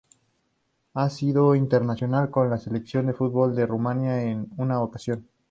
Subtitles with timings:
[0.95, 5.27] Ha sido internacional con la Selección de fútbol de Rumania en una ocasión.